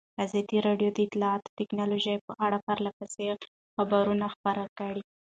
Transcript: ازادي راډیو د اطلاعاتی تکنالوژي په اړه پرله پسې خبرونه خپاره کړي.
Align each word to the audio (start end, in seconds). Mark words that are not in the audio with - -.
ازادي 0.25 0.57
راډیو 0.67 0.89
د 0.93 0.97
اطلاعاتی 1.07 1.51
تکنالوژي 1.59 2.15
په 2.25 2.31
اړه 2.45 2.57
پرله 2.65 2.91
پسې 2.97 3.25
خبرونه 3.75 4.25
خپاره 4.33 4.63
کړي. 4.77 5.03